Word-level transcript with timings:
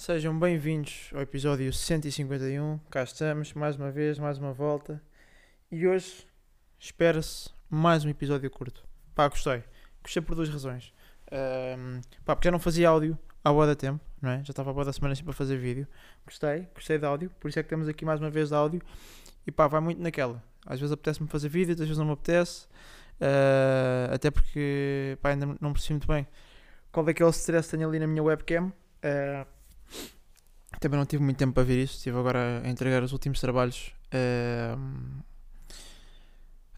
Sejam 0.00 0.36
bem-vindos 0.38 1.10
ao 1.14 1.20
episódio 1.20 1.70
151. 1.70 2.78
Cá 2.90 3.02
estamos, 3.02 3.52
mais 3.52 3.76
uma 3.76 3.90
vez, 3.90 4.18
mais 4.18 4.38
uma 4.38 4.50
volta. 4.50 4.98
E 5.70 5.86
hoje 5.86 6.26
espera-se 6.78 7.50
mais 7.68 8.02
um 8.02 8.08
episódio 8.08 8.50
curto. 8.50 8.82
Pá, 9.14 9.28
gostei. 9.28 9.62
Gostei 10.02 10.22
por 10.22 10.34
duas 10.34 10.48
razões. 10.48 10.90
Ahm, 11.30 12.00
pá, 12.24 12.34
porque 12.34 12.48
já 12.48 12.50
não 12.50 12.58
fazia 12.58 12.88
áudio 12.88 13.18
há 13.44 13.52
boa 13.52 13.66
da 13.66 13.76
tempo, 13.76 14.00
não 14.22 14.30
é? 14.30 14.36
Já 14.42 14.52
estava 14.52 14.70
há 14.70 14.72
boa 14.72 14.86
da 14.86 14.92
semana 14.94 15.14
sempre 15.14 15.32
a 15.32 15.34
fazer 15.34 15.58
vídeo. 15.58 15.86
Gostei, 16.24 16.66
gostei 16.74 16.96
de 16.96 17.04
áudio, 17.04 17.30
por 17.38 17.48
isso 17.48 17.58
é 17.58 17.62
que 17.62 17.68
temos 17.68 17.86
aqui 17.86 18.02
mais 18.02 18.20
uma 18.20 18.30
vez 18.30 18.48
de 18.48 18.54
áudio. 18.54 18.80
E 19.46 19.50
pá, 19.52 19.66
vai 19.66 19.82
muito 19.82 20.00
naquela. 20.00 20.42
Às 20.64 20.80
vezes 20.80 20.94
apetece-me 20.94 21.28
fazer 21.28 21.50
vídeo, 21.50 21.72
às 21.72 21.78
vezes 21.78 21.98
não 21.98 22.06
me 22.06 22.12
apetece. 22.12 22.66
Ah, 23.20 24.14
até 24.14 24.30
porque, 24.30 25.18
pá, 25.20 25.28
ainda 25.28 25.44
não 25.60 25.74
percebi 25.74 25.92
muito 25.92 26.08
bem 26.08 26.26
qual 26.90 27.06
é 27.06 27.12
que 27.12 27.22
é 27.22 27.26
o 27.26 27.28
stress 27.28 27.68
que 27.68 27.76
tenho 27.76 27.86
ali 27.86 27.98
na 27.98 28.06
minha 28.06 28.22
webcam. 28.22 28.72
Ah, 29.02 29.46
também 30.80 30.98
não 30.98 31.06
tive 31.06 31.22
muito 31.22 31.36
tempo 31.36 31.52
para 31.52 31.62
ver 31.64 31.82
isso. 31.82 31.96
Estive 31.96 32.18
agora 32.18 32.62
a 32.64 32.68
entregar 32.68 33.02
os 33.02 33.12
últimos 33.12 33.40
trabalhos 33.40 33.92
ahm, 34.12 35.20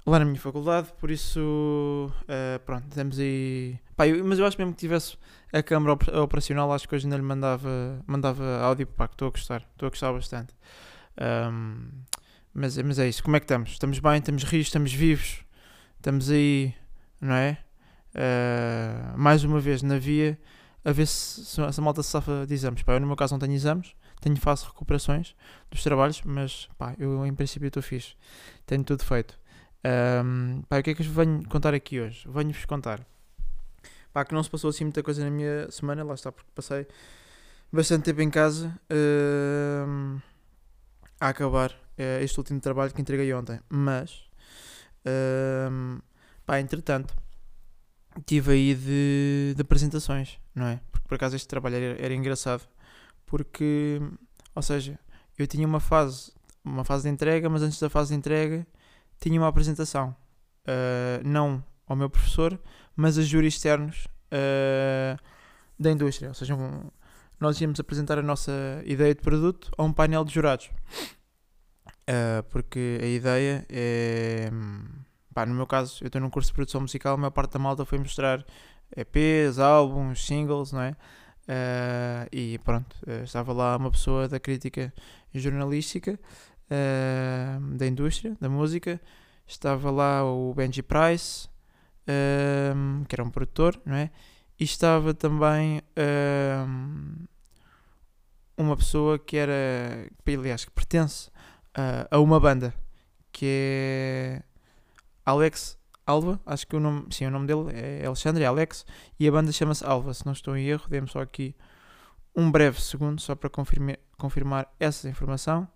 lá 0.07 0.19
na 0.19 0.25
minha 0.25 0.41
faculdade. 0.41 0.89
Por 0.98 1.11
isso, 1.11 2.12
ah, 2.29 2.59
pronto, 2.65 2.89
temos 2.95 3.19
aí. 3.19 3.79
Pá, 3.97 4.06
eu- 4.06 4.25
mas 4.25 4.39
eu 4.39 4.47
acho 4.47 4.59
mesmo 4.59 4.73
que 4.73 4.80
tivesse 4.80 5.17
a 5.53 5.62
câmara 5.62 5.93
op- 5.93 6.09
operacional, 6.09 6.73
acho 6.73 6.89
que 6.89 6.95
hoje 6.95 7.06
ainda 7.06 7.17
lhe 7.17 7.23
mandava, 7.23 8.03
mandava 8.06 8.59
áudio. 8.61 8.87
Pá, 8.87 9.06
que 9.09 9.15
estou 9.15 9.29
a 9.29 9.31
gostar. 9.31 9.62
Estou 9.73 9.87
a 9.87 9.91
gostar 9.91 10.12
bastante. 10.12 10.55
Ahm, 11.17 11.89
mas, 12.55 12.77
mas 12.79 12.98
é 12.98 13.09
isso. 13.09 13.23
Como 13.23 13.37
é 13.37 13.41
que 13.41 13.45
estamos? 13.45 13.70
Estamos 13.70 13.98
bem? 13.98 14.17
Estamos 14.19 14.42
rios? 14.45 14.67
Estamos 14.67 14.92
vivos? 14.92 15.45
Estamos 15.98 16.31
aí, 16.31 16.75
não 17.20 17.34
é? 17.34 17.59
Ah, 18.15 19.15
mais 19.17 19.45
uma 19.45 19.61
vez 19.61 19.83
na 19.83 19.98
via 19.98 20.39
a 20.84 20.92
ver 20.92 21.06
se, 21.06 21.45
se 21.45 21.60
essa 21.62 21.80
malta 21.82 22.02
se 22.02 22.10
safa 22.10 22.46
de 22.46 22.54
exames. 22.54 22.82
Pá, 22.82 22.95
eu 22.95 23.00
no 23.00 23.06
meu 23.06 23.16
caso 23.16 23.34
não 23.34 23.38
tenho 23.38 23.52
exames, 23.52 23.95
tenho 24.20 24.36
faço 24.36 24.66
recuperações 24.66 25.34
dos 25.70 25.82
trabalhos, 25.82 26.22
mas 26.24 26.69
pá, 26.78 26.94
eu 26.98 27.24
em 27.27 27.34
princípio 27.34 27.69
estou 27.69 27.83
fixe, 27.83 28.14
tenho 28.66 28.84
tudo 28.84 29.05
feito. 29.05 29.39
Ahm, 29.84 30.62
pá, 30.69 30.78
o 30.78 30.83
que 30.83 30.91
é 30.91 30.94
que 30.94 31.02
eu 31.02 31.11
venho 31.11 31.48
contar 31.48 31.74
aqui 31.74 32.00
hoje? 32.00 32.27
Venho-vos 32.28 32.64
contar 32.64 33.05
pá, 34.12 34.24
que 34.24 34.34
não 34.34 34.42
se 34.42 34.50
passou 34.50 34.70
assim 34.70 34.84
muita 34.84 35.02
coisa 35.02 35.24
na 35.24 35.30
minha 35.30 35.70
semana, 35.70 36.05
lá 36.05 36.14
está, 36.14 36.30
porque 36.30 36.50
passei 36.55 36.86
bastante 37.72 38.05
tempo 38.05 38.20
em 38.20 38.30
casa 38.30 38.78
ahm, 38.91 40.19
a 41.20 41.28
acabar 41.28 41.74
eh, 41.96 42.22
este 42.22 42.39
último 42.39 42.61
trabalho 42.61 42.92
que 42.92 43.00
entreguei 43.00 43.33
ontem, 43.33 43.58
mas 43.69 44.24
ahm, 45.06 45.98
pá, 46.44 46.61
entretanto 46.61 47.17
tive 48.27 48.52
aí 48.52 48.74
de, 48.74 49.55
de 49.56 49.62
apresentações, 49.62 50.39
não 50.55 50.67
é? 50.67 50.81
Porque 50.91 51.06
por 51.08 51.14
acaso 51.14 51.36
este 51.36 51.48
trabalho 51.48 51.77
era, 51.77 52.03
era 52.05 52.14
engraçado. 52.14 52.62
Porque, 53.27 54.00
ou 54.55 54.62
seja, 54.62 54.98
eu 55.39 55.47
tinha 55.47 55.67
uma 55.67 55.81
fase, 55.81 56.33
uma 56.64 56.84
fase 56.84 57.05
de 57.05 57.08
entrega, 57.11 57.48
mas 57.48 57.62
antes 57.62 57.78
da 57.81 57.89
fase 57.89 58.11
de 58.11 58.17
entrega 58.19 58.67
tinha 59.20 59.41
uma 59.41 59.48
apresentação. 59.48 60.14
Ah, 60.67 61.20
não 61.25 61.62
ao 61.86 61.97
meu 61.97 62.08
professor, 62.11 62.58
mas 62.97 63.19
a 63.19 63.23
júris 63.23 63.55
externos 63.55 64.06
ah, 64.30 65.17
da 65.78 65.91
indústria. 65.91 66.28
Ou 66.28 66.34
seja, 66.34 66.55
um- 66.55 66.91
nós 67.41 67.61
íamos 67.61 67.80
apresentar 67.80 68.19
a 68.19 68.23
nossa 68.23 68.53
ideia 68.84 69.14
de 69.14 69.20
produto 69.20 69.70
a 69.77 69.83
um 69.83 69.92
painel 69.92 70.25
de 70.25 70.33
jurados. 70.34 70.70
Ah, 72.06 72.42
porque 72.50 72.98
a 73.03 73.06
ideia 73.06 73.67
é. 73.69 74.50
Pá, 75.34 75.47
no 75.47 75.55
meu 75.55 75.67
caso, 75.67 76.03
eu 76.05 76.08
estou 76.08 76.20
num 76.20 76.28
curso 76.28 76.50
de 76.50 76.55
produção 76.55 76.83
musical, 76.83 77.14
a 77.14 77.17
maior 77.17 77.30
parte 77.30 77.53
da 77.53 77.58
malta 77.58 77.86
foi 77.86 77.98
mostrar 77.98 78.45
EPs, 78.97 79.59
álbuns, 79.59 80.25
singles, 80.25 80.73
não 80.73 80.81
é? 80.83 80.97
Ah, 81.48 82.27
e 82.33 82.59
pronto, 82.65 82.97
eh, 83.07 83.23
estava 83.25 83.53
lá 83.53 83.77
uma 83.77 83.91
pessoa 83.91 84.29
da 84.29 84.39
crítica 84.39 84.93
jornalística 85.35 86.19
ah, 86.71 87.59
da 87.77 87.87
indústria, 87.87 88.37
da 88.41 88.48
música, 88.48 89.01
estava 89.47 89.91
lá 89.91 90.25
o 90.25 90.55
Benji 90.55 90.83
Price, 90.83 91.48
ah, 92.07 93.05
que 93.08 93.14
era 93.14 93.25
um 93.25 93.31
produtor, 93.31 93.81
não 93.85 93.97
é? 93.97 94.11
E 94.58 94.64
estava 94.64 95.13
também 95.14 95.83
uma 98.57 98.77
pessoa 98.77 99.19
que 99.19 99.36
era, 99.36 100.08
aliás, 100.27 100.64
que 100.64 100.70
pertence 100.70 101.31
a 102.11 102.20
uma 102.20 102.39
banda 102.39 102.73
que 103.33 103.47
é 103.47 104.42
Alex 105.25 105.79
Alva, 106.07 106.40
acho 106.45 106.67
que 106.67 106.77
o 106.77 106.80
nome, 106.80 107.07
sim, 107.11 107.27
o 107.27 107.30
nome 107.30 107.46
dele 107.46 107.70
é 107.73 108.07
Alexandre, 108.07 108.42
é 108.42 108.46
Alex, 108.46 108.85
e 109.18 109.29
a 109.29 109.30
banda 109.30 109.52
chama-se 109.52 109.85
Alva, 109.85 110.13
se 110.13 110.27
não 110.27 110.33
estou 110.33 110.57
em 110.57 110.67
erro, 110.67 110.86
dê-me 110.89 111.08
só 111.08 111.20
aqui 111.20 111.55
um 112.35 112.51
breve 112.51 112.80
segundo 112.80 113.20
só 113.20 113.35
para 113.35 113.51
confirmar, 113.51 113.98
confirmar 114.17 114.73
essa 114.80 115.08
informação. 115.08 115.68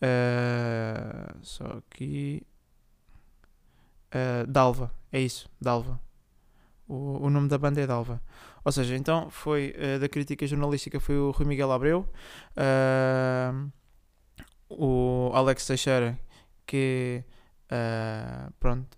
Ah, 0.00 1.34
só 1.42 1.64
aqui. 1.78 2.42
Ah, 4.10 4.44
Dalva, 4.48 4.92
é 5.12 5.20
isso, 5.20 5.48
Dalva. 5.60 6.00
O, 6.88 7.26
o 7.26 7.30
nome 7.30 7.48
da 7.48 7.58
banda 7.58 7.80
é 7.80 7.86
Dalva. 7.86 8.20
Ou 8.64 8.72
seja, 8.72 8.96
então 8.96 9.30
foi 9.30 9.74
ah, 9.78 9.98
da 9.98 10.08
crítica 10.08 10.46
jornalística 10.46 11.00
foi 11.00 11.16
o 11.18 11.30
Rui 11.30 11.46
Miguel 11.46 11.72
Abreu, 11.72 12.08
o 14.68 15.30
Alex 15.34 15.66
Teixeira, 15.66 16.18
que 16.66 17.24
pronto, 18.58 18.96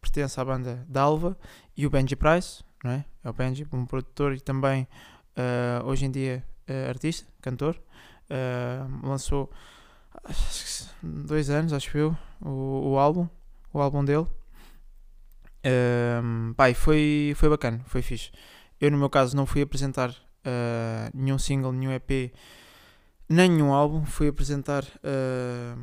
pertence 0.00 0.40
à 0.40 0.44
banda 0.44 0.84
Dalva, 0.88 1.36
e 1.76 1.86
o 1.86 1.90
Benji 1.90 2.16
Price, 2.16 2.62
não 2.82 2.92
é? 2.92 3.04
É 3.22 3.30
o 3.30 3.32
Benji, 3.32 3.66
um 3.72 3.84
produtor 3.84 4.32
e 4.34 4.40
também 4.40 4.88
ah, 5.36 5.82
hoje 5.84 6.06
em 6.06 6.10
dia 6.10 6.44
ah, 6.68 6.88
artista, 6.88 7.26
cantor. 7.40 7.80
Ah, 8.28 8.86
lançou 9.02 9.50
dois 11.02 11.50
anos, 11.50 11.72
acho 11.72 11.96
eu, 11.96 12.16
o, 12.40 12.92
o 12.92 12.98
álbum, 12.98 13.28
o 13.72 13.80
álbum 13.80 14.04
dele. 14.04 14.26
E 15.62 16.74
foi, 16.74 17.32
foi 17.36 17.48
bacana, 17.48 17.80
foi 17.86 18.02
fixe. 18.02 18.30
Eu, 18.80 18.90
no 18.90 18.96
meu 18.96 19.10
caso, 19.10 19.36
não 19.36 19.44
fui 19.44 19.62
apresentar 19.62 20.14
ah, 20.44 21.10
nenhum 21.12 21.38
single, 21.38 21.72
nenhum 21.72 21.92
EP, 21.92 22.32
nem 23.28 23.50
nenhum 23.50 23.72
álbum. 23.72 24.04
Fui 24.04 24.28
apresentar 24.28 24.84
ah, 25.04 25.76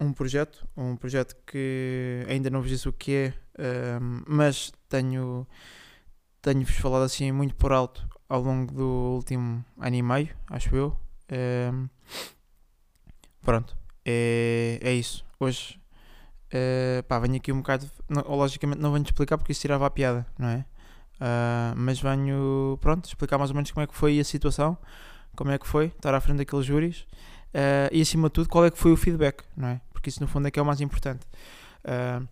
um 0.00 0.12
projeto, 0.12 0.66
um 0.76 0.96
projeto 0.96 1.36
que 1.46 2.24
ainda 2.28 2.48
não 2.50 2.60
vos 2.60 2.70
disse 2.70 2.88
o 2.88 2.92
que 2.92 3.14
é, 3.14 3.34
mas 4.26 4.72
tenho 4.88 5.46
tenho-vos 6.42 6.74
falado 6.76 7.02
assim 7.02 7.30
muito 7.32 7.54
por 7.54 7.72
alto 7.72 8.06
ao 8.28 8.40
longo 8.42 8.72
do 8.72 8.86
último 9.16 9.64
ano 9.78 9.96
e 9.96 10.02
meio, 10.02 10.28
acho 10.48 10.74
eu. 10.74 10.96
Um, 11.72 11.88
pronto, 13.42 13.76
é, 14.04 14.78
é 14.82 14.92
isso. 14.92 15.24
Hoje, 15.38 15.80
eh, 16.50 17.02
pá, 17.08 17.18
venho 17.18 17.36
aqui 17.36 17.52
um 17.52 17.58
bocado. 17.58 17.90
não- 18.08 18.22
logicamente, 18.36 18.80
não 18.80 18.92
venho 18.92 19.04
explicar 19.04 19.38
porque 19.38 19.52
isso 19.52 19.60
tirava 19.60 19.86
a 19.86 19.90
piada, 19.90 20.26
não 20.38 20.48
é? 20.48 20.64
Ah, 21.20 21.74
mas 21.76 22.00
venho, 22.00 22.78
pronto, 22.80 23.06
explicar 23.06 23.38
mais 23.38 23.50
ou 23.50 23.56
menos 23.56 23.70
como 23.70 23.84
é 23.84 23.86
que 23.86 23.94
foi 23.94 24.18
a 24.20 24.24
situação, 24.24 24.76
como 25.36 25.50
é 25.50 25.58
que 25.58 25.66
foi 25.66 25.86
estar 25.86 26.14
à 26.14 26.20
frente 26.20 26.38
daqueles 26.38 26.66
júris 26.66 27.06
ah, 27.54 27.88
e, 27.92 28.00
acima 28.00 28.28
de 28.28 28.32
tudo, 28.34 28.48
qual 28.48 28.64
é 28.64 28.70
que 28.70 28.78
foi 28.78 28.92
o 28.92 28.96
feedback, 28.96 29.44
não 29.56 29.68
é? 29.68 29.80
Porque 29.92 30.08
isso, 30.10 30.20
no 30.20 30.26
fundo, 30.28 30.48
é 30.48 30.50
que 30.50 30.58
é 30.58 30.62
o 30.62 30.66
mais 30.66 30.80
importante. 30.80 31.26
Ah, 31.84 32.22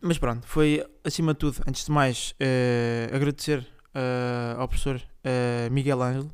mas 0.00 0.18
pronto, 0.18 0.46
foi 0.46 0.84
acima 1.04 1.32
de 1.32 1.38
tudo, 1.38 1.62
antes 1.66 1.84
de 1.84 1.90
mais, 1.90 2.34
eh, 2.38 3.10
agradecer 3.12 3.66
eh, 3.94 4.54
ao 4.56 4.68
professor 4.68 5.00
eh, 5.24 5.68
Miguel 5.70 6.02
Ângelo 6.02 6.30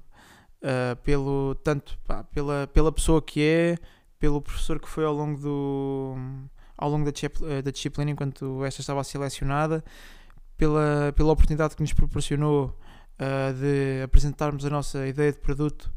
pelo 1.02 1.54
tanto 1.56 1.98
pá, 2.06 2.24
pela, 2.24 2.66
pela 2.68 2.90
pessoa 2.90 3.20
que 3.20 3.42
é, 3.42 3.76
pelo 4.18 4.40
professor 4.40 4.80
que 4.80 4.88
foi 4.88 5.04
ao 5.04 5.12
longo 5.12 5.38
do 5.38 6.16
ao 6.74 6.88
longo 6.88 7.04
da, 7.04 7.60
da 7.60 7.70
disciplina 7.70 8.10
enquanto 8.10 8.64
esta 8.64 8.80
estava 8.80 9.04
selecionada, 9.04 9.84
pela, 10.56 11.12
pela 11.14 11.32
oportunidade 11.32 11.76
que 11.76 11.82
nos 11.82 11.92
proporcionou 11.92 12.74
de 13.60 14.02
apresentarmos 14.04 14.64
a 14.64 14.70
nossa 14.70 15.06
ideia 15.06 15.32
de 15.32 15.38
produto 15.38 15.92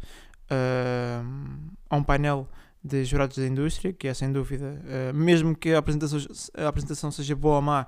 a 1.89 1.95
um 1.95 2.03
painel 2.03 2.45
de 2.87 3.05
jurados 3.05 3.37
da 3.37 3.45
indústria, 3.45 3.93
que 3.93 4.07
é 4.07 4.13
sem 4.13 4.31
dúvida, 4.31 4.81
eh, 4.87 5.13
mesmo 5.13 5.55
que 5.55 5.73
a 5.73 5.79
apresentação, 5.79 6.19
a 6.55 6.67
apresentação 6.67 7.11
seja 7.11 7.35
boa 7.35 7.57
ou 7.57 7.61
má, 7.61 7.87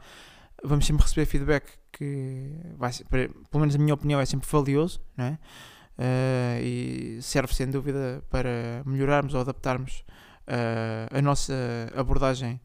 vamos 0.64 0.86
sempre 0.86 1.04
receber 1.04 1.26
feedback 1.26 1.66
que 1.92 2.52
vai 2.78 2.92
ser, 2.94 3.06
pelo 3.06 3.32
menos 3.60 3.76
a 3.76 3.78
minha 3.78 3.94
opinião 3.94 4.20
é 4.20 4.26
sempre 4.26 4.48
valioso, 4.52 5.02
não 5.18 5.26
é? 5.26 5.40
Eh, 6.02 6.62
e 6.64 7.22
serve 7.22 7.54
sem 7.54 7.70
dúvida 7.70 8.24
para 8.30 8.82
melhorarmos 8.86 9.34
ou 9.34 9.42
adaptarmos 9.42 10.06
eh, 10.48 11.08
a 11.12 11.22
nossa 11.22 11.54
abordagem, 11.94 12.62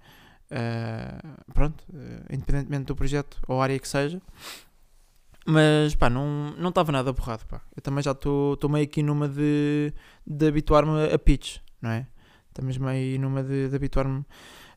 eh, 0.50 1.19
pronto, 1.52 1.84
independentemente 2.31 2.84
do 2.86 2.96
projeto 2.96 3.40
ou 3.48 3.60
área 3.60 3.78
que 3.78 3.88
seja. 3.88 4.22
Mas 5.46 5.94
pá, 5.96 6.08
não 6.08 6.52
não 6.56 6.69
estava 6.70 6.92
nada 6.92 7.12
borrado. 7.12 7.44
Pá. 7.46 7.60
Eu 7.76 7.82
também 7.82 8.02
já 8.02 8.12
estou 8.12 8.56
meio 8.70 8.84
aqui 8.84 9.02
numa 9.02 9.28
de, 9.28 9.92
de 10.26 10.46
habituar-me 10.48 11.12
a 11.12 11.19
pitch, 11.19 11.58
não 11.82 11.90
é? 11.90 12.06
Estamos 12.55 12.79
meio 12.79 13.19
numa 13.19 13.43
de, 13.43 13.69
de 13.69 13.75
habituar-me 13.75 14.25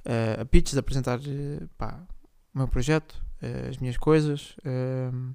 eh, 0.04 0.38
a 0.42 0.46
pitches, 0.46 0.74
de 0.74 0.80
apresentar 0.80 1.20
eh, 1.20 1.64
pá, 1.78 2.04
o 2.52 2.58
meu 2.58 2.68
projeto, 2.68 3.24
eh, 3.40 3.68
as 3.70 3.78
minhas 3.78 3.98
coisas. 3.98 4.56
ehm, 4.66 5.34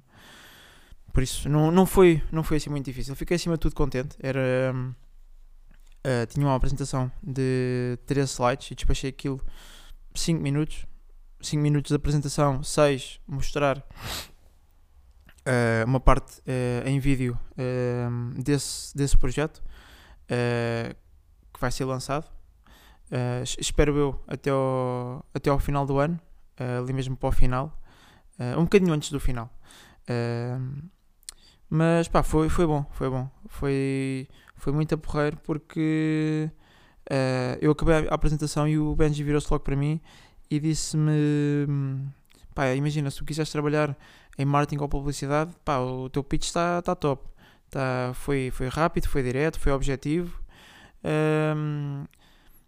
por 1.13 1.23
isso, 1.23 1.47
não, 1.47 1.71
não, 1.71 1.85
foi, 1.85 2.21
não 2.33 2.43
foi 2.43 2.57
assim 2.57 2.69
muito 2.69 2.83
difícil. 2.83 3.15
Fiquei 3.15 3.35
acima 3.35 3.55
de 3.55 3.61
tudo 3.61 3.75
contente. 3.75 4.17
Era. 4.19 4.73
Uh, 6.05 6.25
tinha 6.27 6.45
uma 6.45 6.53
apresentação 6.53 7.09
de 7.23 7.97
13 8.05 8.33
slides 8.33 8.71
e 8.71 8.75
despachei 8.75 9.09
aquilo 9.09 9.39
5 10.13 10.41
minutos. 10.41 10.85
5 11.39 11.61
minutos 11.61 11.91
de 11.91 11.95
apresentação, 11.95 12.61
6 12.61 13.21
mostrar 13.25 13.77
uh, 13.77 15.85
uma 15.85 16.01
parte 16.01 16.39
uh, 16.39 16.85
em 16.85 16.99
vídeo 16.99 17.39
desse, 18.35 18.93
desse 18.97 19.17
projeto 19.17 19.63
vai 21.63 21.71
ser 21.71 21.85
lançado. 21.85 22.29
espero 23.57 23.97
eu 23.97 24.23
até 24.27 24.49
ao, 24.49 25.25
até 25.33 25.49
ao 25.49 25.59
final 25.59 25.85
do 25.85 25.97
ano, 25.97 26.19
ali 26.57 26.93
mesmo 26.93 27.15
para 27.15 27.29
o 27.29 27.31
final, 27.31 27.81
um 28.57 28.63
bocadinho 28.63 28.93
antes 28.93 29.09
do 29.11 29.19
final. 29.19 29.49
Mas 31.75 32.07
pá, 32.07 32.21
foi, 32.21 32.49
foi 32.49 32.67
bom, 32.67 32.85
foi 32.91 33.09
bom. 33.09 33.27
Foi, 33.47 34.27
foi 34.55 34.71
muito 34.71 34.93
a 34.93 34.97
porreiro 34.97 35.37
porque 35.37 36.47
uh, 37.09 37.57
eu 37.59 37.71
acabei 37.71 38.07
a 38.07 38.13
apresentação 38.13 38.67
e 38.67 38.77
o 38.77 38.95
Benji 38.95 39.23
virou-se 39.23 39.47
logo 39.49 39.63
para 39.63 39.75
mim 39.75 39.99
e 40.51 40.59
disse-me: 40.59 41.65
pá, 42.53 42.75
imagina, 42.75 43.09
se 43.09 43.17
tu 43.17 43.25
quiseres 43.25 43.51
trabalhar 43.51 43.97
em 44.37 44.45
marketing 44.45 44.83
ou 44.83 44.87
publicidade, 44.87 45.51
pá, 45.65 45.79
o 45.79 46.09
teu 46.09 46.23
pitch 46.23 46.43
está 46.43 46.79
tá 46.79 46.95
top. 46.95 47.27
Tá, 47.71 48.11
foi, 48.13 48.51
foi 48.51 48.67
rápido, 48.67 49.07
foi 49.07 49.23
direto, 49.23 49.59
foi 49.59 49.71
objetivo. 49.71 50.42
Um, 51.03 52.05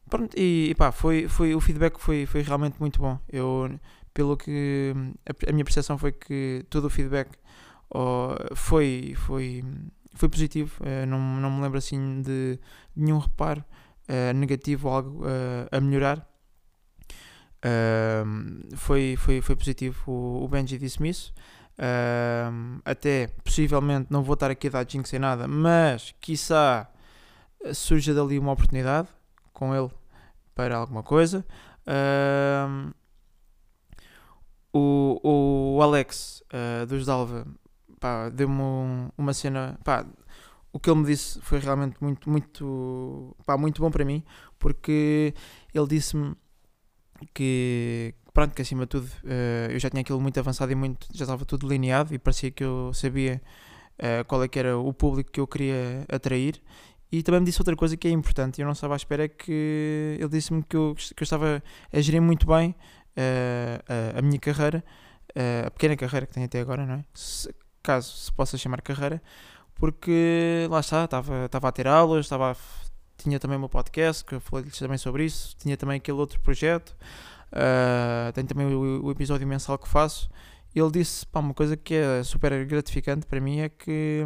pronto, 0.09 0.37
e, 0.37 0.69
e 0.71 0.75
pá, 0.75 0.91
foi, 0.91 1.27
foi, 1.27 1.55
o 1.55 1.61
feedback 1.61 1.99
foi, 1.99 2.25
foi 2.25 2.41
realmente 2.41 2.77
muito 2.79 2.99
bom. 2.99 3.19
Eu, 3.29 3.79
pelo 4.13 4.37
que 4.37 4.93
a, 5.25 5.49
a 5.49 5.51
minha 5.51 5.65
percepção 5.65 5.97
foi 5.97 6.11
que 6.11 6.65
todo 6.69 6.85
o 6.85 6.89
feedback 6.89 7.29
foi, 8.55 9.13
foi, 9.17 9.63
foi 10.13 10.29
positivo. 10.29 10.83
Uh, 10.83 11.05
não, 11.05 11.19
não 11.19 11.51
me 11.51 11.61
lembro 11.61 11.77
assim 11.77 12.21
de 12.21 12.59
nenhum 12.95 13.19
reparo 13.19 13.63
uh, 14.09 14.33
negativo 14.33 14.87
ou 14.87 14.93
algo 14.93 15.25
uh, 15.25 15.67
a 15.71 15.79
melhorar. 15.79 16.27
foi, 18.75 19.15
foi, 19.17 19.41
foi 19.41 19.55
positivo. 19.55 20.11
O, 20.11 20.43
o 20.43 20.47
Benji 20.47 20.77
disse-me 20.77 21.09
isso. 21.09 21.33
até 22.83 23.27
possivelmente 23.43 24.07
não 24.09 24.23
vou 24.23 24.35
estar 24.35 24.51
aqui 24.51 24.67
a 24.67 24.71
dar 24.71 24.89
jinx 24.89 25.09
sem 25.09 25.19
nada, 25.19 25.47
mas 25.47 26.13
quiçá 26.21 26.89
surja 27.73 28.13
dali 28.13 28.39
uma 28.39 28.51
oportunidade 28.51 29.07
com 29.53 29.75
ele 29.75 29.89
para 30.53 30.77
alguma 30.77 31.03
coisa. 31.03 31.45
o, 34.73 35.75
o 35.77 35.81
Alex 35.81 36.43
uh, 36.53 36.85
dos 36.85 37.05
Dalva 37.05 37.45
deu-me 38.33 39.09
uma 39.17 39.33
cena, 39.33 39.79
pá, 39.83 40.05
o 40.71 40.79
que 40.79 40.89
ele 40.89 40.99
me 40.99 41.05
disse 41.05 41.39
foi 41.41 41.59
realmente 41.59 41.95
muito, 42.01 42.29
muito, 42.29 43.35
pá, 43.45 43.57
muito 43.57 43.81
bom 43.81 43.89
para 43.89 44.03
mim, 44.03 44.23
porque 44.59 45.33
ele 45.73 45.87
disse-me 45.87 46.35
que, 47.33 48.13
pronto, 48.33 48.53
que 48.53 48.61
acima 48.61 48.83
de 48.83 48.89
tudo 48.89 49.05
uh, 49.05 49.71
eu 49.71 49.79
já 49.79 49.89
tinha 49.89 50.01
aquilo 50.01 50.19
muito 50.19 50.39
avançado 50.39 50.71
e 50.71 50.75
muito, 50.75 51.07
já 51.13 51.23
estava 51.23 51.45
tudo 51.45 51.67
delineado 51.67 52.13
e 52.13 52.19
parecia 52.19 52.51
que 52.51 52.63
eu 52.63 52.91
sabia 52.93 53.41
uh, 53.99 54.25
qual 54.25 54.43
é 54.43 54.47
que 54.47 54.59
era 54.59 54.77
o 54.77 54.93
público 54.93 55.31
que 55.31 55.39
eu 55.39 55.47
queria 55.47 56.05
atrair 56.09 56.61
e 57.19 57.23
também 57.23 57.39
me 57.39 57.45
disse 57.45 57.61
outra 57.61 57.75
coisa 57.75 57.95
que 57.95 58.07
é 58.07 58.11
importante, 58.11 58.59
eu 58.59 58.65
não 58.65 58.73
estava 58.73 58.93
à 58.93 58.97
espera, 58.97 59.23
é 59.23 59.27
que 59.27 60.17
ele 60.19 60.29
disse-me 60.29 60.61
que 60.63 60.75
eu, 60.75 60.95
que 60.95 61.21
eu 61.21 61.23
estava 61.23 61.63
a 61.93 62.01
gerir 62.01 62.21
muito 62.21 62.45
bem 62.45 62.71
uh, 62.71 64.15
a, 64.15 64.19
a, 64.19 64.21
minha 64.21 64.37
carreira, 64.37 64.83
uh, 65.29 65.67
a 65.67 65.71
pequena 65.71 65.95
carreira 65.95 66.25
que 66.25 66.33
tenho 66.33 66.45
até 66.45 66.59
agora, 66.59 66.85
não 66.85 66.95
é? 66.95 67.05
caso 67.81 68.11
se 68.11 68.31
possa 68.33 68.57
chamar 68.57 68.81
carreira, 68.81 69.21
porque 69.75 70.67
lá 70.69 70.79
está, 70.81 71.05
estava, 71.05 71.45
estava 71.45 71.67
a 71.69 71.71
ter 71.71 71.87
aulas, 71.87 72.25
estava 72.25 72.51
a, 72.51 72.55
tinha 73.17 73.39
também 73.39 73.55
o 73.55 73.59
meu 73.59 73.69
podcast, 73.69 74.25
que 74.25 74.35
eu 74.35 74.41
falei-lhes 74.41 74.77
também 74.77 74.97
sobre 74.97 75.23
isso, 75.23 75.55
tinha 75.57 75.77
também 75.77 75.97
aquele 75.97 76.17
outro 76.17 76.39
projeto, 76.41 76.95
uh, 77.53 78.33
tenho 78.33 78.47
também 78.47 78.67
o, 78.67 79.05
o, 79.05 79.11
episódio 79.11 79.47
mensal 79.47 79.77
que 79.77 79.87
faço. 79.87 80.29
Ele 80.75 80.91
disse 80.91 81.25
pá, 81.27 81.39
uma 81.39 81.53
coisa 81.53 81.77
que 81.77 81.93
é 81.93 82.21
super 82.23 82.65
gratificante 82.65 83.25
para 83.25 83.39
mim 83.39 83.61
é 83.61 83.69
que 83.69 84.25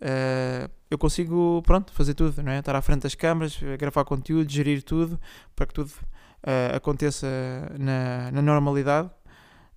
uh, 0.00 0.70
eu 0.90 0.98
consigo 0.98 1.62
pronto, 1.62 1.92
fazer 1.92 2.14
tudo, 2.14 2.42
não 2.42 2.52
é? 2.52 2.58
estar 2.58 2.74
à 2.74 2.82
frente 2.82 3.02
das 3.02 3.14
câmaras, 3.14 3.58
gravar 3.78 4.04
conteúdo, 4.04 4.50
gerir 4.50 4.82
tudo 4.82 5.20
para 5.54 5.66
que 5.66 5.74
tudo 5.74 5.90
uh, 5.90 6.76
aconteça 6.76 7.26
na, 7.78 8.30
na 8.30 8.42
normalidade 8.42 9.10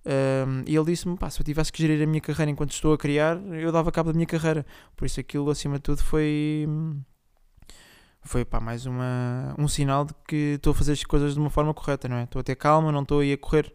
um, 0.04 0.64
e 0.66 0.74
ele 0.74 0.84
disse-me: 0.86 1.16
se 1.30 1.40
eu 1.40 1.44
tivesse 1.44 1.72
que 1.72 1.80
gerir 1.80 2.02
a 2.02 2.06
minha 2.06 2.20
carreira 2.20 2.50
enquanto 2.50 2.72
estou 2.72 2.92
a 2.92 2.98
criar, 2.98 3.36
eu 3.52 3.70
dava 3.70 3.92
cabo 3.92 4.12
da 4.12 4.14
minha 4.14 4.26
carreira. 4.26 4.66
Por 4.96 5.06
isso, 5.06 5.20
aquilo 5.20 5.50
acima 5.50 5.76
de 5.76 5.82
tudo 5.82 6.02
foi. 6.02 6.68
Foi 8.24 8.44
pá, 8.44 8.60
mais 8.60 8.86
uma, 8.86 9.52
um 9.58 9.66
sinal 9.66 10.04
de 10.04 10.14
que 10.28 10.54
estou 10.54 10.70
a 10.70 10.74
fazer 10.74 10.92
as 10.92 11.02
coisas 11.02 11.34
de 11.34 11.40
uma 11.40 11.50
forma 11.50 11.74
correta, 11.74 12.08
não 12.08 12.16
é? 12.16 12.24
Estou 12.24 12.38
a 12.38 12.42
ter 12.42 12.54
calma, 12.54 12.92
não 12.92 13.02
estou 13.02 13.18
aí 13.20 13.32
a 13.32 13.38
correr 13.38 13.72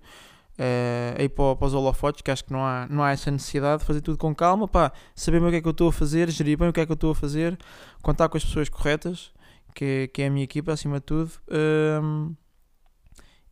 uh, 0.60 1.20
aí 1.20 1.30
para, 1.30 1.56
para 1.56 1.68
os 1.68 1.74
holofotes, 1.74 2.22
que 2.22 2.32
acho 2.32 2.46
que 2.46 2.52
não 2.52 2.66
há, 2.66 2.88
não 2.90 3.04
há 3.04 3.12
essa 3.12 3.32
necessidade 3.32 3.82
de 3.82 3.86
fazer 3.86 4.02
tudo 4.02 4.18
com 4.18 4.34
calma, 4.36 4.68
pá, 4.68 4.92
saber 5.16 5.40
bem 5.40 5.50
o 5.50 5.52
que 5.52 5.58
é 5.58 5.62
que 5.62 5.68
eu 5.68 5.72
estou 5.72 5.90
a 5.90 5.94
fazer, 5.94 6.30
gerir 6.30 6.58
bem 6.58 6.70
o 6.70 6.74
que 6.74 6.82
é 6.82 6.86
que 6.86 6.92
eu 6.92 6.96
estou 6.96 7.12
a 7.12 7.16
fazer, 7.16 7.58
contar 8.02 8.30
com 8.30 8.38
as 8.38 8.44
pessoas 8.44 8.70
corretas, 8.70 9.32
que, 9.74 10.10
que 10.14 10.22
é 10.22 10.28
a 10.28 10.30
minha 10.30 10.44
equipa, 10.44 10.72
acima 10.72 11.00
de 11.00 11.06
tudo. 11.06 11.32
Um, 12.02 12.36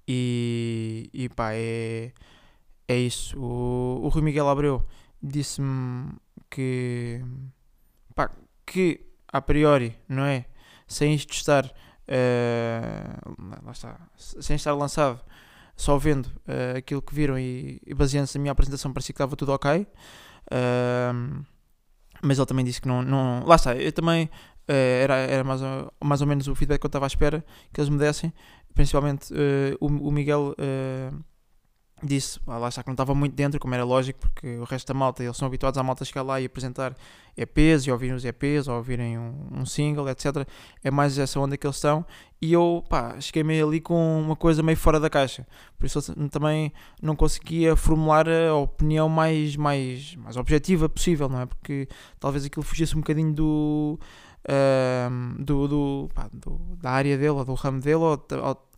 e, 0.08 1.10
e 1.14 1.30
pá, 1.30 1.50
é 1.54 2.12
é 2.88 2.98
isso. 2.98 3.38
O, 3.40 4.02
o 4.04 4.10
Rui 4.10 4.22
Miguel 4.22 4.48
Abreu 4.50 4.86
disse-me 5.22 6.14
que, 6.50 7.22
pá, 8.14 8.32
que 8.66 9.06
a 9.32 9.42
priori, 9.42 9.98
não 10.08 10.24
é? 10.24 10.46
Sem 10.88 11.16
isto 11.16 11.34
estar, 11.34 11.66
uh, 11.66 13.64
lá 13.64 13.72
está, 13.72 14.00
sem 14.16 14.56
estar 14.56 14.74
lançado, 14.74 15.20
só 15.76 15.98
vendo 15.98 16.26
uh, 16.26 16.78
aquilo 16.78 17.02
que 17.02 17.14
viram 17.14 17.38
e, 17.38 17.82
e 17.86 17.94
baseando-se 17.94 18.38
na 18.38 18.42
minha 18.42 18.52
apresentação, 18.52 18.94
parecia 18.94 19.14
que 19.14 19.18
estava 19.18 19.36
tudo 19.36 19.52
ok. 19.52 19.82
Uh, 20.52 21.46
mas 22.22 22.38
ele 22.38 22.46
também 22.46 22.66
disse 22.66 22.82
que 22.82 22.88
não, 22.88 23.02
não. 23.02 23.44
Lá 23.46 23.56
está, 23.56 23.76
eu 23.76 23.92
também. 23.92 24.30
era 24.68 25.16
era 25.16 25.44
mais, 25.44 25.62
ou, 25.62 25.94
mais 26.04 26.22
ou 26.22 26.28
menos 26.28 26.48
o 26.48 26.56
feedback 26.56 26.80
que 26.80 26.86
eu 26.86 26.90
estava 26.90 27.06
à 27.06 27.08
espera 27.08 27.46
que 27.72 27.80
eles 27.80 27.90
me 27.90 27.98
dessem. 27.98 28.34
Principalmente 28.74 29.34
o, 29.80 29.88
o 29.88 30.12
Miguel 30.12 30.56
disse, 32.04 32.40
lá 32.46 32.68
está 32.68 32.84
que 32.84 32.90
não 32.90 32.94
estava 32.94 33.16
muito 33.16 33.34
dentro, 33.34 33.60
como 33.60 33.74
era 33.74 33.84
lógico, 33.84 34.20
porque 34.20 34.58
o 34.58 34.64
resto 34.66 34.88
da 34.88 34.94
malta, 34.94 35.24
eles 35.24 35.38
são 35.38 35.48
habituados 35.48 35.78
à 35.78 35.84
malta 35.84 36.04
chegar 36.04 36.24
lá 36.24 36.42
e 36.42 36.46
apresentar 36.46 36.96
EPs 37.38 37.86
e 37.88 37.92
ouvirem 37.92 38.16
os 38.16 38.26
EPs 38.26 38.68
ou 38.68 38.76
ouvirem 38.76 39.18
um, 39.18 39.48
um, 39.52 39.66
single, 39.66 40.08
etc. 40.10 40.48
É 40.84 40.92
mais 40.92 41.18
essa 41.18 41.40
onda 41.40 41.58
que 41.58 41.66
eles 41.66 41.78
estão. 41.78 42.06
E 42.42 42.52
eu, 42.52 42.84
pá, 42.90 43.20
cheguei 43.20 43.44
meio 43.44 43.68
ali 43.68 43.80
com 43.80 44.22
uma 44.22 44.36
coisa 44.36 44.62
meio 44.62 44.78
fora 44.78 45.00
da 45.00 45.10
caixa. 45.10 45.48
Por 45.80 45.86
isso 45.86 46.02
também 46.30 46.72
não 47.02 47.16
conseguia 47.16 47.76
formular 47.76 48.28
a 48.28 48.56
opinião 48.56 49.08
mais, 49.08 49.56
mais, 49.56 50.16
mais 50.16 50.36
objetiva 50.36 50.90
possível, 50.90 51.30
não 51.30 51.42
é? 51.42 51.46
Porque 51.46 51.88
talvez 52.20 52.46
aquilo 52.46 52.64
fugisse 52.64 52.96
um 52.96 53.00
bocadinho 53.00 53.34
do. 53.34 54.00
Do, 55.40 55.68
do, 55.68 56.10
pá, 56.14 56.30
do, 56.32 56.60
da 56.80 56.92
área 56.92 57.18
dele, 57.18 57.30
ou 57.30 57.44
do 57.44 57.56
ramo 57.56 57.82
dele, 57.82 57.96
ou, 57.96 58.12
ou 58.44 58.70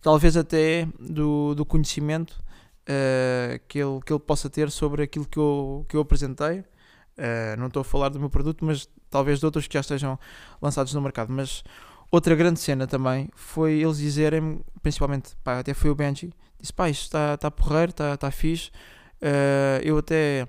talvez 0.00 0.36
até 0.36 0.86
do, 1.00 1.56
do 1.56 1.66
conhecimento 1.66 2.40
uh, 2.88 3.60
que, 3.68 3.78
ele, 3.78 4.00
que 4.04 4.12
ele 4.12 4.20
possa 4.20 4.48
ter 4.48 4.70
sobre 4.70 5.02
aquilo 5.02 5.26
que 5.26 5.38
eu, 5.38 5.84
que 5.88 5.96
eu 5.96 6.00
apresentei. 6.00 6.60
Uh, 6.60 7.58
não 7.58 7.66
estou 7.66 7.80
a 7.80 7.84
falar 7.84 8.08
do 8.08 8.18
meu 8.18 8.30
produto, 8.30 8.64
mas 8.64 8.88
talvez 9.10 9.38
de 9.38 9.44
outros 9.44 9.66
que 9.66 9.74
já 9.74 9.80
estejam 9.80 10.18
lançados 10.60 10.94
no 10.94 11.00
mercado. 11.00 11.32
Mas 11.32 11.62
outra 12.10 12.34
grande 12.34 12.60
cena 12.60 12.86
também 12.86 13.28
foi 13.34 13.74
eles 13.74 13.98
dizerem, 13.98 14.60
principalmente, 14.82 15.36
pá, 15.44 15.58
até 15.58 15.74
foi 15.74 15.90
o 15.90 15.94
Benji, 15.94 16.32
disse: 16.58 16.72
pá, 16.72 16.88
isto 16.88 17.02
está 17.02 17.36
tá 17.36 17.50
porreiro, 17.50 17.90
está 17.90 18.16
tá 18.16 18.30
fixe. 18.30 18.70
Uh, 19.20 19.82
eu 19.82 19.98
até, 19.98 20.48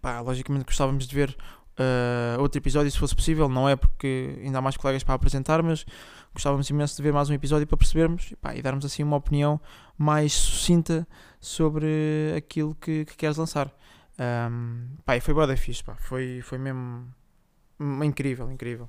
pá, 0.00 0.20
logicamente 0.20 0.64
gostávamos 0.64 1.06
de 1.06 1.14
ver 1.14 1.36
uh, 1.80 2.40
outro 2.40 2.58
episódio 2.58 2.90
se 2.90 2.98
fosse 2.98 3.14
possível, 3.14 3.48
não 3.48 3.68
é 3.68 3.74
porque 3.74 4.38
ainda 4.42 4.58
há 4.58 4.60
mais 4.60 4.76
colegas 4.76 5.02
para 5.02 5.14
apresentar, 5.14 5.62
mas 5.62 5.84
gostávamos 6.32 6.68
imenso 6.68 6.96
de 6.96 7.02
ver 7.02 7.12
mais 7.12 7.30
um 7.30 7.34
episódio 7.34 7.66
para 7.66 7.76
percebermos 7.76 8.34
pá, 8.40 8.54
e 8.54 8.62
darmos 8.62 8.84
assim 8.84 9.02
uma 9.02 9.16
opinião 9.16 9.60
mais 9.96 10.32
sucinta 10.32 11.06
sobre 11.40 12.34
aquilo 12.36 12.74
que, 12.74 13.04
que 13.04 13.16
queres 13.16 13.36
lançar. 13.36 13.72
Um, 14.18 14.96
pá, 15.04 15.16
e 15.16 15.20
foi 15.20 15.32
boa 15.32 15.46
da 15.46 15.56
fixe, 15.56 15.82
pá. 15.82 15.96
Foi, 15.96 16.40
foi 16.42 16.58
mesmo 16.58 17.06
incrível, 18.04 18.50
incrível. 18.50 18.88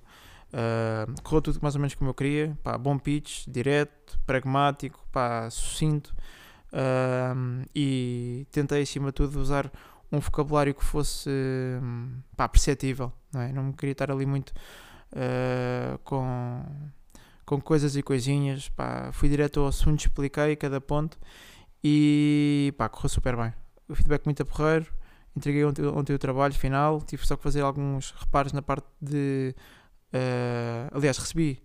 Uh, 0.51 1.21
correu 1.23 1.41
tudo 1.41 1.59
mais 1.61 1.75
ou 1.75 1.81
menos 1.81 1.95
como 1.95 2.09
eu 2.09 2.13
queria. 2.13 2.57
Pá, 2.61 2.77
bom 2.77 2.97
pitch, 2.97 3.45
direto, 3.47 4.19
pragmático, 4.25 5.05
pá, 5.11 5.49
sucinto. 5.49 6.13
Uh, 6.73 7.65
e 7.73 8.45
tentei, 8.51 8.81
acima 8.81 9.07
de 9.07 9.13
tudo, 9.13 9.39
usar 9.39 9.71
um 10.11 10.19
vocabulário 10.19 10.73
que 10.73 10.83
fosse 10.83 11.29
pá, 12.35 12.47
perceptível. 12.47 13.11
Não, 13.33 13.41
é? 13.41 13.51
não 13.51 13.63
me 13.63 13.73
queria 13.73 13.93
estar 13.93 14.11
ali 14.11 14.25
muito 14.25 14.49
uh, 15.13 15.97
com, 16.03 16.63
com 17.45 17.61
coisas 17.61 17.95
e 17.95 18.03
coisinhas. 18.03 18.69
Pá, 18.69 19.11
fui 19.13 19.29
direto 19.29 19.61
ao 19.61 19.67
assunto, 19.67 20.01
expliquei 20.01 20.55
cada 20.55 20.81
ponto 20.81 21.17
e 21.83 22.73
pá, 22.77 22.89
correu 22.89 23.09
super 23.09 23.35
bem. 23.35 23.53
O 23.87 23.95
feedback 23.95 24.25
muito 24.25 24.41
a 24.43 24.45
porreiro 24.45 24.87
entreguei 25.35 25.63
ontem, 25.65 25.85
ontem 25.85 26.13
o 26.13 26.19
trabalho 26.19 26.53
final, 26.53 27.01
tive 27.01 27.25
só 27.25 27.35
que 27.35 27.43
fazer 27.43 27.61
alguns 27.61 28.11
reparos 28.11 28.53
na 28.53 28.61
parte 28.61 28.87
de. 29.01 29.55
Uh, 30.13 30.97
aliás, 30.97 31.17
recebi 31.17 31.63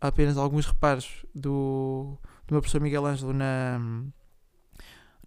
apenas 0.00 0.36
alguns 0.36 0.66
reparos 0.66 1.26
do, 1.34 2.16
do 2.46 2.52
meu 2.52 2.60
professor 2.60 2.80
Miguel 2.80 3.04
Ângelo 3.04 3.32
na, 3.32 3.80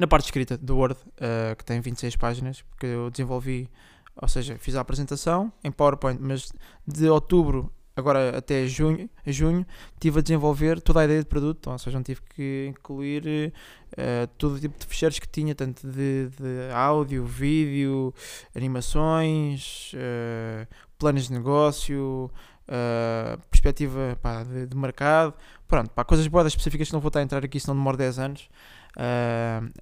na 0.01 0.07
parte 0.07 0.25
escrita 0.25 0.57
do 0.57 0.75
Word, 0.75 0.97
uh, 0.99 1.55
que 1.55 1.63
tem 1.63 1.79
26 1.79 2.15
páginas, 2.15 2.63
porque 2.63 2.87
eu 2.87 3.11
desenvolvi, 3.11 3.69
ou 4.19 4.27
seja, 4.27 4.57
fiz 4.57 4.75
a 4.75 4.81
apresentação 4.81 5.53
em 5.63 5.71
PowerPoint, 5.71 6.19
mas 6.19 6.51
de 6.87 7.07
outubro 7.07 7.71
agora 7.95 8.35
até 8.35 8.65
junho, 8.65 9.07
junho 9.27 9.63
tive 9.99 10.19
a 10.19 10.21
desenvolver 10.23 10.81
toda 10.81 11.01
a 11.01 11.05
ideia 11.05 11.19
de 11.19 11.27
produto, 11.27 11.59
então, 11.59 11.73
ou 11.73 11.79
seja, 11.79 11.97
não 11.97 12.03
tive 12.03 12.19
que 12.35 12.67
incluir 12.69 13.53
uh, 13.93 14.27
todo 14.39 14.55
o 14.55 14.59
tipo 14.59 14.79
de 14.79 14.87
fecheiros 14.87 15.19
que 15.19 15.27
tinha, 15.27 15.53
tanto 15.53 15.87
de, 15.87 16.29
de 16.29 16.73
áudio, 16.73 17.23
vídeo, 17.23 18.11
animações, 18.55 19.91
uh, 19.93 20.67
planos 20.97 21.27
de 21.27 21.33
negócio, 21.33 22.31
uh, 22.67 23.39
perspectiva 23.51 24.17
pá, 24.19 24.41
de, 24.41 24.65
de, 24.65 24.75
mercado, 24.75 25.35
pronto, 25.67 25.91
pá, 25.91 26.03
coisas 26.03 26.25
boas 26.25 26.47
específicas 26.47 26.87
que 26.87 26.93
não 26.93 27.01
vou 27.01 27.09
estar 27.09 27.19
a 27.19 27.23
entrar 27.23 27.45
aqui, 27.45 27.59
senão 27.59 27.75
demora 27.75 27.97
10 27.97 28.17
anos. 28.17 28.49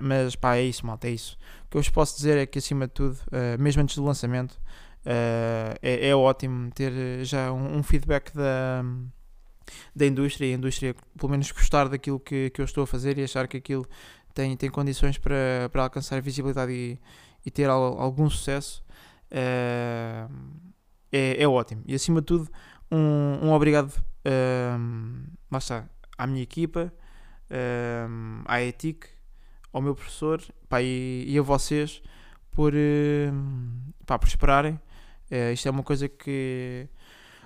Mas 0.02 0.36
pá, 0.36 0.56
é 0.56 0.64
isso, 0.64 0.86
malta, 0.86 1.08
é 1.08 1.12
isso. 1.12 1.38
O 1.66 1.70
que 1.72 1.78
eu 1.78 1.82
vos 1.82 1.90
posso 1.90 2.16
dizer 2.16 2.38
é 2.38 2.46
que 2.46 2.60
acima 2.60 2.88
de 2.88 2.94
tudo, 2.94 3.18
mesmo 3.60 3.82
antes 3.82 3.96
do 3.96 4.04
lançamento, 4.04 4.60
Uh, 5.00 5.80
é, 5.82 6.10
é, 6.10 6.16
ótimo 6.16 6.70
ter 6.72 7.24
já 7.24 7.54
um, 7.54 7.78
um, 7.78 7.84
feedback 7.84 8.36
da, 8.36 8.84
da 9.96 10.06
indústria 10.06 10.48
e 10.48 10.54
a 10.54 10.58
indústria 10.58 10.94
pelo 11.18 11.32
menos 11.32 11.50
gostar 11.52 11.88
daquilo 11.88 12.20
que, 12.20 12.50
que 12.50 12.60
eu 12.60 12.66
estou 12.66 12.84
a 12.84 12.88
fazer 12.88 13.18
e 13.18 13.24
achar 13.24 13.48
que 13.48 13.56
aquilo 13.56 13.88
tem, 14.34 14.56
tem 14.58 14.70
condições 14.70 15.18
para, 15.18 15.70
para 15.72 15.84
alcançar 15.84 16.22
visibilidade 16.22 16.72
e, 16.74 17.00
e 17.46 17.50
ter 17.50 17.70
algum 17.70 18.30
sucesso 18.30 18.84
uh, 19.32 20.32
é, 21.12 21.42
é 21.42 21.48
ótimo. 21.48 21.82
E 21.86 21.96
acima 21.96 22.20
de 22.20 22.28
tudo, 22.28 22.50
um, 22.92 23.48
um 23.48 23.54
obrigado 23.54 23.92
uh, 24.26 25.58
está, 25.58 25.88
à 26.18 26.28
minha 26.28 26.44
equipa, 26.44 26.94
uh, 27.52 28.44
à 28.46 28.62
ETIC, 28.62 29.08
ao 29.72 29.82
meu 29.82 29.96
professor 29.96 30.42
pá, 30.68 30.82
e, 30.82 31.26
e, 31.28 31.38
a 31.38 31.42
vocês 31.42 32.02
por, 32.52 32.74
uh, 32.74 33.34
pá, 34.06 34.18
por 34.18 34.28
esperarem 34.28 34.80
Uh, 35.30 35.54
isto 35.54 35.68
é 35.68 35.72
uma 35.72 35.84
coisa 35.84 36.10
que 36.10 36.88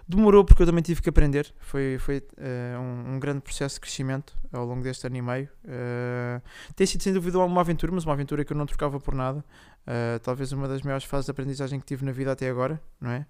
demorou 0.08 0.46
porque 0.46 0.62
eu 0.62 0.66
também 0.66 0.82
tive 0.82 1.02
que 1.02 1.10
aprender. 1.10 1.54
Foi, 1.60 1.98
foi 2.00 2.20
uh, 2.20 2.80
um, 2.80 3.16
um, 3.16 3.20
grande 3.20 3.42
processo 3.42 3.76
de 3.76 3.82
crescimento 3.82 4.34
ao 4.52 4.66
longo 4.66 4.82
deste 4.82 5.06
ano 5.06 5.18
e 5.18 5.22
meio. 5.22 5.50
Uh, 5.66 6.42
tem 6.76 6.88
sido 6.88 7.04
sem 7.04 7.14
dúvida 7.14 7.38
uma 7.40 7.62
aventura, 7.62 7.92
mas 7.92 8.06
uma 8.06 8.14
aventura 8.14 8.46
que 8.46 8.54
eu 8.54 8.58
não 8.58 8.66
trocava 8.66 9.00
por 9.00 9.14
nada. 9.14 9.44
Uh, 9.86 10.20
talvez 10.22 10.52
uma 10.54 10.68
das 10.68 10.82
maiores 10.82 11.06
fases 11.06 11.26
de 11.26 11.32
aprendizagem 11.32 11.80
que 11.80 11.86
tive 11.86 12.06
na 12.06 12.14
vida 12.14 12.32
até 12.32 12.50
agora, 12.50 12.82
não 13.00 13.12
é? 13.12 13.26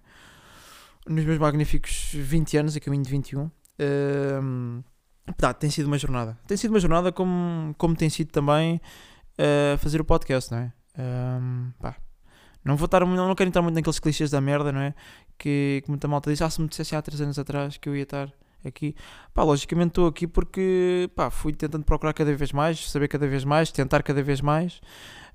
Nos 1.06 1.24
meus 1.24 1.38
magníficos 1.38 2.12
20 2.14 2.56
anos, 2.56 2.76
a 2.76 2.80
caminho 2.80 3.02
de 3.02 3.10
21. 3.10 3.44
Uh, 3.44 4.84
tá, 5.36 5.54
tem 5.54 5.70
sido 5.70 5.86
uma 5.86 5.98
jornada. 5.98 6.38
Tem 6.46 6.56
sido 6.56 6.70
uma 6.70 6.80
jornada 6.80 7.12
como, 7.12 7.74
como 7.76 7.96
tem 7.96 8.08
sido 8.08 8.30
também 8.30 8.80
fazer 9.78 10.00
o 10.00 10.04
podcast, 10.04 10.52
não 10.52 10.58
é? 10.58 10.72
pá, 11.80 11.96
não 12.64 12.76
vou 12.76 12.86
estar 12.86 13.00
não, 13.00 13.14
não 13.14 13.34
quero 13.34 13.48
entrar 13.48 13.62
muito 13.62 13.74
naqueles 13.74 13.98
clichês 13.98 14.30
da 14.30 14.40
merda, 14.40 14.72
não 14.72 14.80
é? 14.80 14.94
Que, 15.36 15.82
que 15.84 15.90
muita 15.90 16.08
malta 16.08 16.30
diz, 16.30 16.40
ah, 16.40 16.48
se 16.48 16.60
me 16.60 16.68
dissessem 16.68 16.96
há 16.96 17.02
3 17.02 17.20
anos 17.20 17.38
atrás 17.38 17.76
que 17.76 17.88
eu 17.88 17.94
ia 17.96 18.04
estar 18.04 18.32
aqui. 18.66 18.94
Pá, 19.34 19.42
logicamente 19.42 19.88
estou 19.88 20.06
aqui 20.06 20.26
porque, 20.26 21.10
pá, 21.14 21.30
fui 21.30 21.52
tentando 21.52 21.84
procurar 21.84 22.14
cada 22.14 22.34
vez 22.34 22.52
mais, 22.52 22.90
saber 22.90 23.08
cada 23.08 23.26
vez 23.28 23.44
mais, 23.44 23.70
tentar 23.70 24.02
cada 24.02 24.22
vez 24.22 24.40
mais. 24.40 24.80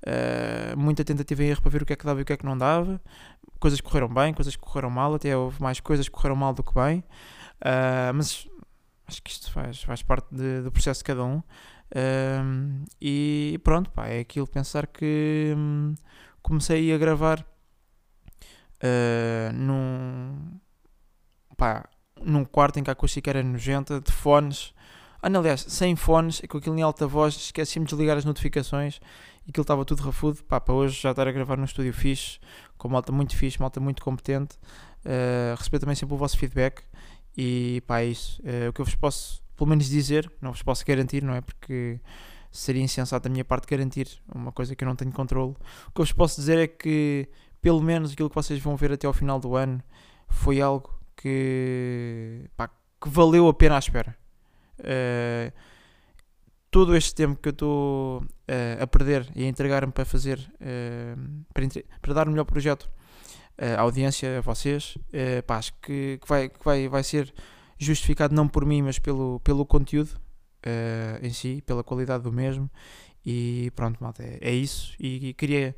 Uh, 0.02 0.76
muita 0.78 1.04
tentativa 1.04 1.44
e 1.44 1.50
erro 1.50 1.62
para 1.62 1.70
ver 1.70 1.82
o 1.82 1.86
que 1.86 1.92
é 1.92 1.96
que 1.96 2.04
dava 2.04 2.18
e 2.20 2.22
o 2.22 2.26
que 2.26 2.32
é 2.32 2.36
que 2.36 2.44
não 2.44 2.58
dava. 2.58 3.00
Coisas 3.60 3.80
correram 3.80 4.08
bem, 4.08 4.34
coisas 4.34 4.56
correram 4.56 4.90
mal, 4.90 5.14
até 5.14 5.36
houve 5.36 5.62
mais 5.62 5.78
coisas 5.78 6.08
que 6.08 6.14
correram 6.14 6.36
mal 6.36 6.52
do 6.52 6.64
que 6.64 6.74
bem. 6.74 7.04
Uh, 7.60 8.12
mas 8.14 8.48
acho 9.10 9.22
que 9.22 9.30
isto 9.30 9.50
faz, 9.50 9.82
faz 9.82 10.02
parte 10.02 10.32
de, 10.32 10.62
do 10.62 10.70
processo 10.70 11.00
de 11.00 11.04
cada 11.04 11.24
um. 11.24 11.38
Uh, 11.38 12.84
e 13.00 13.60
pronto, 13.64 13.90
pá, 13.90 14.06
é 14.06 14.20
aquilo 14.20 14.46
pensar 14.46 14.86
que. 14.86 15.52
Hum, 15.56 15.94
comecei 16.42 16.92
a 16.92 16.98
gravar 16.98 17.40
uh, 18.82 19.52
num, 19.52 20.58
pá, 21.56 21.88
num 22.20 22.44
quarto 22.44 22.78
em 22.78 22.82
que 22.82 22.90
a 22.90 22.92
acústica 22.92 23.30
era 23.30 23.42
nojenta, 23.42 24.00
de 24.00 24.12
fones. 24.12 24.74
Ah, 25.22 25.28
não, 25.28 25.40
aliás, 25.40 25.60
sem 25.68 25.94
fones, 25.96 26.40
com 26.48 26.56
aquilo 26.58 26.78
em 26.78 26.82
alta 26.82 27.06
voz, 27.06 27.34
esqueci-me 27.34 27.84
de 27.84 27.90
desligar 27.90 28.16
as 28.16 28.24
notificações 28.24 29.00
e 29.46 29.50
aquilo 29.50 29.62
estava 29.62 29.84
tudo 29.84 30.02
rafudo. 30.02 30.42
Pá, 30.44 30.60
para 30.60 30.74
hoje 30.74 31.00
já 31.00 31.10
estar 31.10 31.28
a 31.28 31.32
gravar 31.32 31.56
num 31.56 31.64
estúdio 31.64 31.92
fixe, 31.92 32.38
com 32.78 32.88
malta 32.88 33.12
muito 33.12 33.36
fixe, 33.36 33.60
malta 33.60 33.80
muito 33.80 34.02
competente. 34.02 34.56
Uh, 35.04 35.78
também 35.78 35.94
sempre 35.94 36.14
o 36.14 36.18
vosso 36.18 36.38
feedback 36.38 36.82
e 37.36 37.82
pá, 37.86 38.00
é 38.00 38.06
isso. 38.06 38.40
Uh, 38.42 38.70
o 38.70 38.72
que 38.72 38.80
eu 38.80 38.84
vos 38.84 38.94
posso, 38.94 39.42
pelo 39.56 39.68
menos, 39.70 39.88
dizer, 39.88 40.30
não 40.40 40.52
vos 40.52 40.62
posso 40.62 40.84
garantir, 40.84 41.22
não 41.22 41.34
é? 41.34 41.40
Porque 41.40 42.00
seria 42.50 42.82
insensato 42.82 43.28
da 43.28 43.32
minha 43.32 43.44
parte 43.44 43.66
garantir 43.66 44.08
uma 44.34 44.52
coisa 44.52 44.74
que 44.74 44.84
eu 44.84 44.88
não 44.88 44.96
tenho 44.96 45.12
controle. 45.12 45.52
O 45.88 45.92
que 45.92 46.00
eu 46.00 46.04
vos 46.04 46.12
posso 46.12 46.40
dizer 46.40 46.58
é 46.58 46.66
que, 46.66 47.28
pelo 47.60 47.80
menos, 47.80 48.12
aquilo 48.12 48.28
que 48.28 48.34
vocês 48.34 48.60
vão 48.60 48.76
ver 48.76 48.92
até 48.92 49.06
ao 49.06 49.12
final 49.12 49.38
do 49.38 49.54
ano 49.56 49.82
foi 50.28 50.60
algo 50.60 50.92
que, 51.16 52.48
pá, 52.56 52.68
que 52.68 53.08
valeu 53.08 53.48
a 53.48 53.54
pena 53.54 53.76
à 53.76 53.78
espera. 53.78 54.16
Uh, 54.78 55.52
todo 56.70 56.96
este 56.96 57.14
tempo 57.14 57.40
que 57.40 57.48
eu 57.48 57.52
estou 57.52 58.18
uh, 58.22 58.82
a 58.82 58.86
perder 58.86 59.28
e 59.34 59.44
a 59.44 59.48
entregar-me 59.48 59.92
para 59.92 60.04
fazer, 60.04 60.38
uh, 60.38 61.44
para, 61.52 61.64
para, 62.00 62.14
dar 62.14 62.28
o 62.28 62.30
melhor 62.30 62.44
projeto 62.44 62.90
à 63.76 63.80
audiência, 63.80 64.38
a 64.38 64.40
vocês, 64.40 64.96
pá, 65.46 65.58
acho 65.58 65.72
que, 65.82 66.18
que, 66.20 66.28
vai, 66.28 66.48
que 66.48 66.64
vai, 66.64 66.88
vai 66.88 67.02
ser 67.02 67.32
justificado 67.80 68.34
não 68.34 68.46
por 68.46 68.64
mim, 68.64 68.82
mas 68.82 68.98
pelo, 68.98 69.40
pelo 69.40 69.64
conteúdo 69.64 70.20
uh, 70.66 71.24
em 71.24 71.32
si, 71.32 71.62
pela 71.66 71.82
qualidade 71.82 72.22
do 72.22 72.32
mesmo. 72.32 72.70
E 73.24 73.72
pronto, 73.74 74.02
malta, 74.02 74.22
é, 74.22 74.38
é 74.40 74.52
isso. 74.52 74.94
E, 74.98 75.28
e, 75.28 75.34
queria 75.34 75.74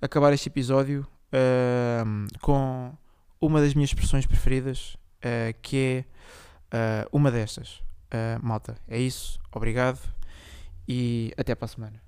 acabar 0.00 0.32
este 0.32 0.48
episódio 0.48 1.06
uh, 1.32 2.38
com 2.40 2.92
uma 3.40 3.60
das 3.60 3.74
minhas 3.74 3.90
expressões 3.90 4.26
preferidas, 4.26 4.96
uh, 5.18 5.54
que 5.62 6.04
é 6.72 7.06
uma 7.12 7.30
destas. 7.30 7.80
malta, 8.42 8.76
é 8.88 8.98
isso. 8.98 9.38
Obrigado 9.52 10.00
e 10.88 11.32
até 11.36 11.54
para 11.54 11.66
a 11.66 11.68
semana. 11.68 12.03